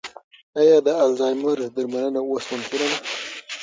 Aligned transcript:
ایا 0.59 0.77
د 0.85 0.87
الزایمر 1.03 1.57
درملنه 1.75 2.19
اوس 2.25 2.45
ممکنه 2.53 2.85
ده؟ 2.91 2.97